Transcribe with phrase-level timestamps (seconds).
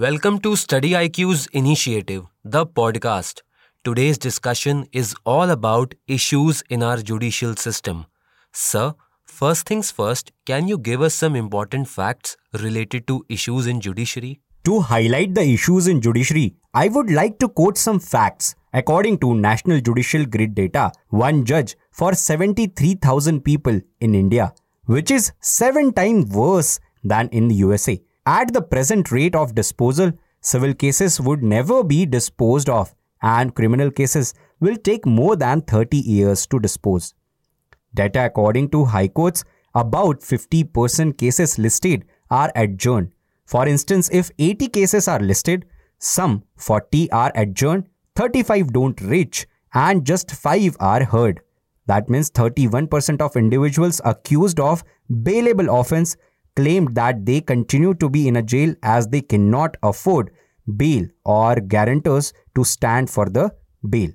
[0.00, 3.42] Welcome to Study IQ's initiative, the podcast.
[3.84, 8.06] Today's discussion is all about issues in our judicial system.
[8.52, 8.94] Sir,
[9.26, 14.40] first things first, can you give us some important facts related to issues in judiciary?
[14.64, 18.54] To highlight the issues in judiciary, I would like to quote some facts.
[18.72, 24.54] According to National Judicial Grid data, one judge for 73,000 people in India,
[24.86, 28.00] which is 7 times worse than in the USA.
[28.24, 33.90] At the present rate of disposal, civil cases would never be disposed of and criminal
[33.90, 37.14] cases will take more than 30 years to dispose.
[37.94, 43.10] Data according to High Courts, about 50% cases listed are adjourned.
[43.44, 45.64] For instance, if 80 cases are listed,
[45.98, 51.40] some 40 are adjourned, 35 don't reach, and just 5 are heard.
[51.86, 56.16] That means 31% of individuals accused of bailable offense
[56.56, 60.30] claimed that they continue to be in a jail as they cannot afford
[60.76, 63.50] bail or guarantors to stand for the
[63.88, 64.10] bail.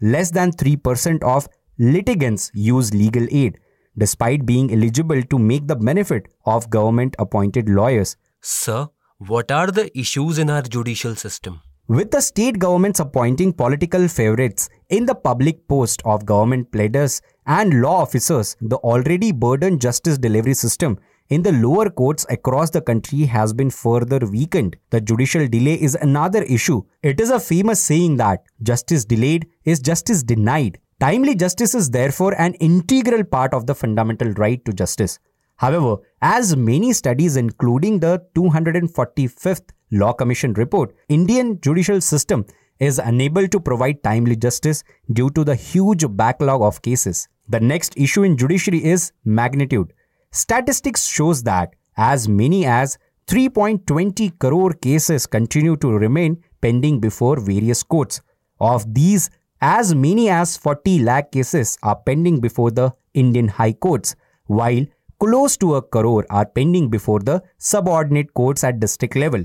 [0.00, 3.58] Less than 3% of litigants use legal aid
[3.98, 8.16] despite being eligible to make the benefit of government appointed lawyers.
[8.42, 11.62] Sir, what are the issues in our judicial system?
[11.88, 17.80] With the state governments appointing political favorites in the public post of government pleaders and
[17.80, 20.98] law officers, the already burdened justice delivery system
[21.28, 24.76] in the lower courts across the country has been further weakened.
[24.90, 26.82] The judicial delay is another issue.
[27.02, 30.78] It is a famous saying that justice delayed is justice denied.
[31.00, 35.18] Timely justice is therefore an integral part of the fundamental right to justice.
[35.56, 42.44] However, as many studies including the 245th Law Commission report, Indian judicial system
[42.78, 47.28] is unable to provide timely justice due to the huge backlog of cases.
[47.48, 49.92] The next issue in judiciary is magnitude.
[50.36, 57.82] Statistics shows that as many as 3.20 crore cases continue to remain pending before various
[57.82, 58.20] courts.
[58.60, 59.30] Of these,
[59.62, 64.14] as many as 40 lakh cases are pending before the Indian High Courts,
[64.44, 64.84] while
[65.18, 69.42] close to a crore are pending before the subordinate courts at district level.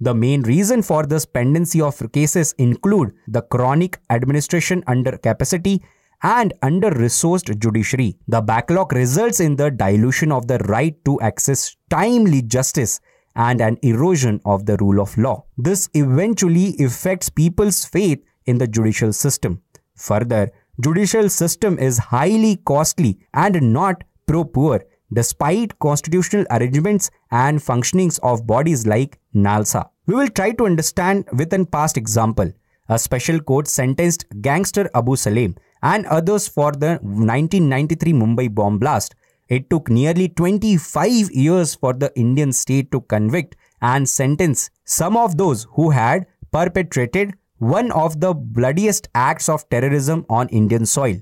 [0.00, 5.82] The main reason for this pendency of cases include the chronic administration under capacity
[6.22, 8.16] and under-resourced judiciary.
[8.28, 13.00] The backlog results in the dilution of the right to access timely justice
[13.36, 15.44] and an erosion of the rule of law.
[15.56, 19.62] This eventually affects people's faith in the judicial system.
[19.96, 28.46] Further, judicial system is highly costly and not pro-poor despite constitutional arrangements and functionings of
[28.46, 29.88] bodies like NALSA.
[30.06, 32.52] We will try to understand with an past example.
[32.88, 39.14] A special court sentenced gangster Abu Salem and others for the 1993 Mumbai bomb blast.
[39.48, 45.36] It took nearly 25 years for the Indian state to convict and sentence some of
[45.38, 51.16] those who had perpetrated one of the bloodiest acts of terrorism on Indian soil.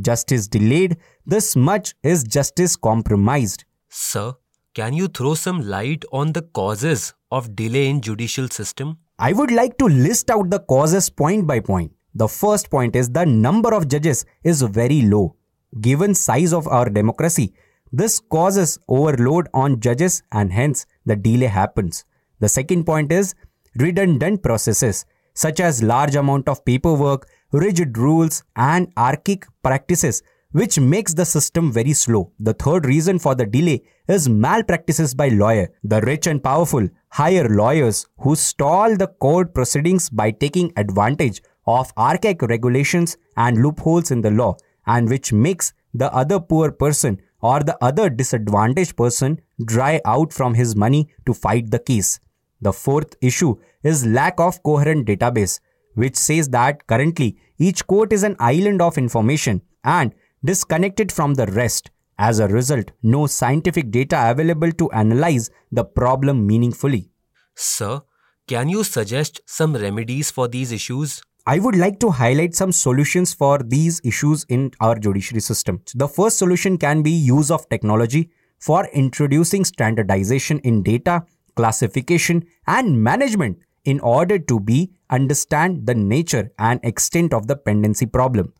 [0.00, 3.64] Justice delayed, this much is justice compromised.
[3.88, 4.34] Sir,
[4.74, 8.98] can you throw some light on the causes of delay in judicial system?
[9.18, 11.92] I would like to list out the causes point by point.
[12.18, 15.36] The first point is the number of judges is very low.
[15.82, 17.52] Given size of our democracy,
[17.92, 22.06] this causes overload on judges and hence the delay happens.
[22.40, 23.34] The second point is
[23.78, 25.04] redundant processes
[25.34, 30.22] such as large amount of paperwork, rigid rules and archaic practices
[30.52, 32.32] which makes the system very slow.
[32.40, 35.68] The third reason for the delay is malpractices by lawyer.
[35.84, 41.92] The rich and powerful hire lawyers who stall the court proceedings by taking advantage of
[41.96, 44.56] archaic regulations and loopholes in the law
[44.86, 50.54] and which makes the other poor person or the other disadvantaged person dry out from
[50.54, 52.20] his money to fight the case.
[52.60, 55.60] The fourth issue is lack of coherent database,
[55.94, 61.46] which says that currently each court is an island of information and disconnected from the
[61.46, 61.90] rest.
[62.18, 67.10] As a result, no scientific data available to analyze the problem meaningfully.
[67.54, 68.02] Sir,
[68.46, 71.20] can you suggest some remedies for these issues?
[71.48, 75.80] I would like to highlight some solutions for these issues in our judiciary system.
[75.94, 83.00] The first solution can be use of technology for introducing standardization in data, classification and
[83.00, 88.52] management in order to be understand the nature and extent of the pendency problem.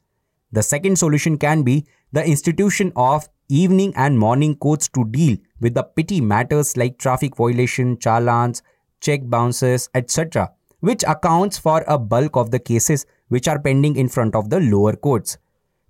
[0.53, 5.75] The second solution can be the institution of evening and morning courts to deal with
[5.75, 8.62] the petty matters like traffic violation, challans,
[9.00, 14.08] check bounces, etc which accounts for a bulk of the cases which are pending in
[14.08, 15.38] front of the lower courts.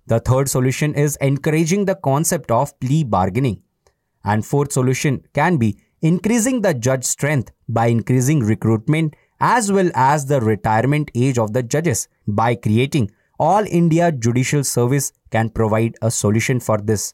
[0.07, 3.61] The third solution is encouraging the concept of plea bargaining.
[4.23, 10.25] And fourth solution can be increasing the judge strength by increasing recruitment as well as
[10.25, 16.09] the retirement age of the judges by creating all India Judicial Service can provide a
[16.09, 17.13] solution for this.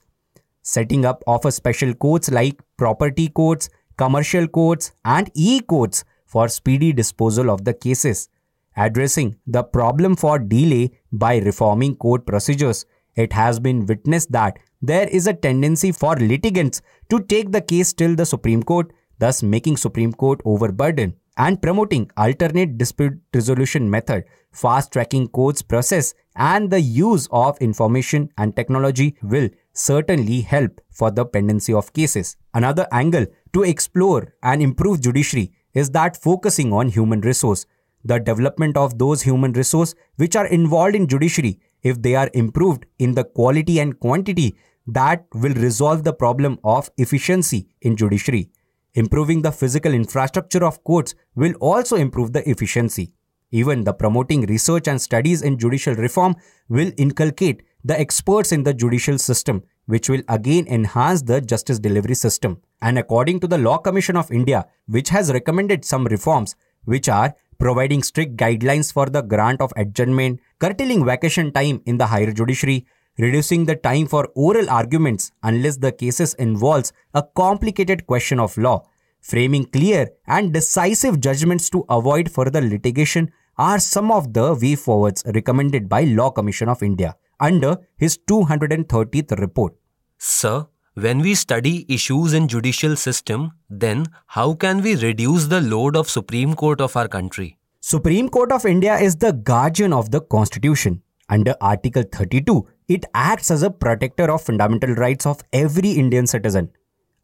[0.62, 6.92] Setting up of a special courts like property courts, commercial courts and e-courts for speedy
[6.92, 8.28] disposal of the cases.
[8.76, 12.86] Addressing the problem for delay by reforming court procedures,
[13.16, 17.94] it has been witnessed that there is a tendency for litigants to take the case
[17.94, 24.24] till the Supreme Court, thus making Supreme Court overburdened and promoting alternate dispute resolution method,
[24.52, 31.12] fast tracking courts process and the use of information and technology will certainly help for
[31.12, 32.38] the pendency of cases.
[32.54, 37.66] Another angle to explore and improve judiciary is that focusing on human resource.
[38.06, 42.86] The development of those human resource which are involved in judiciary, if they are improved
[43.00, 44.56] in the quality and quantity,
[44.88, 48.50] that will resolve the problem of efficiency in judiciary.
[48.96, 53.14] Improving the physical infrastructure of courts will also improve the efficiency.
[53.52, 56.36] Even the promoting research and studies in judicial reform
[56.70, 62.16] will inculcate the experts in the judicial system, which will again enhance the justice delivery
[62.16, 62.62] system.
[62.82, 67.34] And according to the Law Commission of India, which has recommended some reforms, which are
[67.60, 72.86] providing strict guidelines for the grant of adjournment, curtailing vacation time in the higher judiciary,
[73.18, 78.84] reducing the time for oral arguments unless the cases involves a complicated question of law,
[79.22, 85.24] framing clear and decisive judgments to avoid further litigation are some of the way forwards
[85.34, 89.74] recommended by Law Commission of India under his 230th report.
[90.18, 95.96] Sir, when we study issues in judicial system, then how can we reduce the load
[95.96, 97.58] of Supreme Court of our country?
[97.80, 101.02] Supreme Court of India is the guardian of the Constitution.
[101.30, 106.70] Under Article 32, it acts as a protector of fundamental rights of every Indian citizen.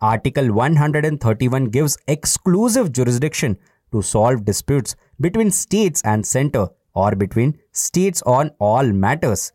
[0.02, 3.58] Article 131 gives exclusive jurisdiction
[3.92, 9.52] to solve disputes between states and center or between states on all matters.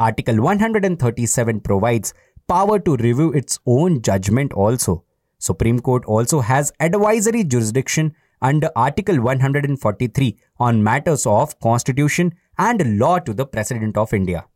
[0.00, 2.14] Article 137 provides
[2.48, 5.04] power to review its own judgment also.
[5.38, 13.18] Supreme Court also has advisory jurisdiction under Article 143 on matters of constitution and law
[13.18, 14.46] to the President of India.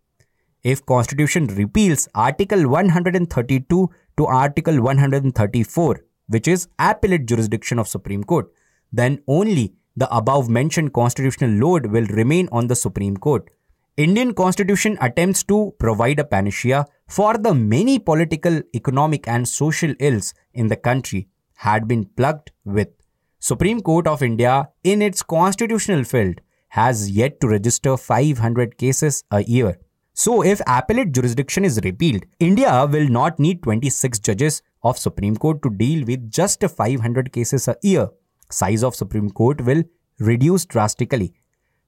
[0.62, 8.50] If Constitution repeals Article 132 to Article 134, which is appellate jurisdiction of Supreme Court,
[8.90, 13.50] then only the above mentioned constitutional load will remain on the Supreme Court.
[13.96, 20.34] Indian Constitution attempts to provide a panacea for the many political, economic and social ills
[20.52, 22.88] in the country had been plugged with.
[23.38, 29.44] Supreme Court of India in its constitutional field has yet to register 500 cases a
[29.44, 29.78] year
[30.16, 35.60] so, if appellate jurisdiction is repealed, India will not need 26 judges of Supreme Court
[35.64, 38.10] to deal with just 500 cases a year.
[38.48, 39.82] Size of Supreme Court will
[40.20, 41.34] reduce drastically.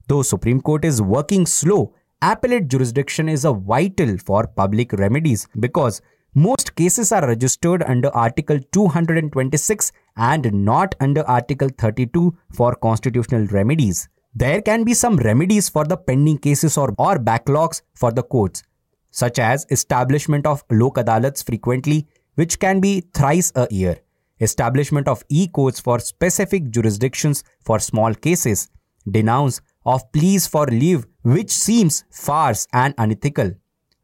[0.08, 1.92] Though Supreme Court is working slow,
[2.22, 6.00] appellate jurisdiction is a vital for public remedies because
[6.34, 14.08] most cases are registered under Article 226 and not under Article 32 for constitutional remedies.
[14.34, 18.62] There can be some remedies for the pending cases or, or backlogs for the courts,
[19.10, 23.96] such as establishment of lok adalats frequently, which can be thrice a year,
[24.40, 28.68] establishment of e-courts for specific jurisdictions for small cases,
[29.10, 33.52] denounce of pleas for leave, which seems farce and unethical,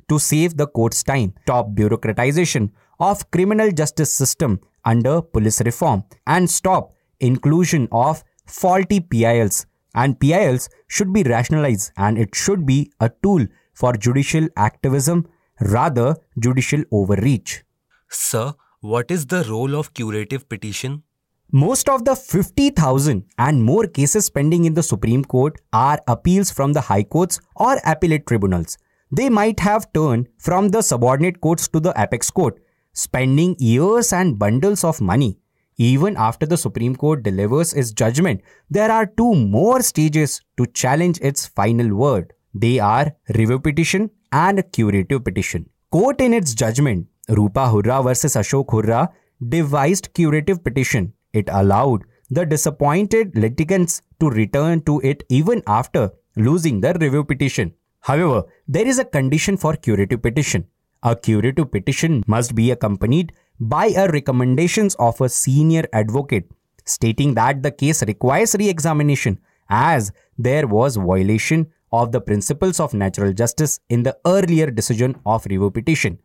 [0.08, 2.70] to save the court's time, top bureaucratization
[3.00, 10.68] of criminal justice system under police reform, and stop inclusion of faulty PILs and PILs
[10.88, 15.26] should be rationalized and it should be a tool for judicial activism
[15.60, 17.62] rather judicial overreach.
[18.08, 21.02] Sir, what is the role of curative petition?
[21.52, 26.72] Most of the 50,000 and more cases pending in the Supreme Court are appeals from
[26.72, 28.78] the high courts or appellate tribunals.
[29.10, 32.58] They might have turned from the subordinate courts to the apex court,
[32.94, 35.36] spending years and bundles of money
[35.78, 41.18] even after the Supreme Court delivers its judgment, there are two more stages to challenge
[41.20, 42.32] its final word.
[42.54, 45.68] They are review petition and curative petition.
[45.90, 49.08] Court in its judgment, Rupa Hurra versus Ashok Hurra,
[49.48, 51.14] devised curative petition.
[51.32, 57.74] It allowed the disappointed litigants to return to it even after losing the review petition.
[58.00, 60.66] However, there is a condition for curative petition.
[61.02, 66.50] A curative petition must be accompanied by a recommendations of a senior advocate
[66.84, 73.32] stating that the case requires re-examination as there was violation of the principles of natural
[73.32, 76.18] justice in the earlier decision of review petition.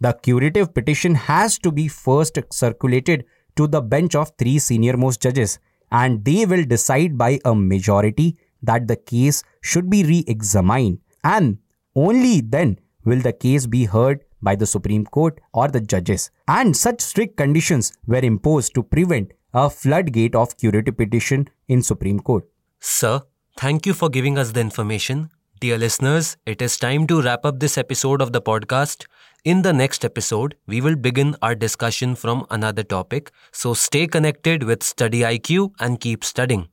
[0.00, 3.24] The curative petition has to be first circulated
[3.58, 5.58] to the bench of three senior most judges
[5.90, 11.58] and they will decide by a majority that the case should be re examined and
[11.94, 16.30] only then will the case be heard by the Supreme Court or the judges.
[16.46, 22.20] And such strict conditions were imposed to prevent a floodgate of curative petition in Supreme
[22.20, 22.44] Court.
[22.80, 23.22] Sir,
[23.56, 25.30] thank you for giving us the information.
[25.60, 29.06] Dear listeners, it is time to wrap up this episode of the podcast.
[29.44, 33.32] In the next episode, we will begin our discussion from another topic.
[33.50, 36.68] So stay connected with Study IQ and keep studying.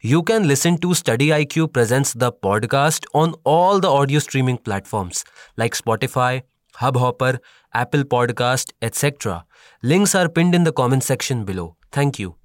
[0.00, 5.24] You can listen to Study IQ presents the podcast on all the audio streaming platforms
[5.56, 6.42] like Spotify,
[6.76, 7.38] Hubhopper,
[7.74, 9.44] Apple Podcast, etc.
[9.82, 11.76] Links are pinned in the comment section below.
[11.90, 12.39] Thank you.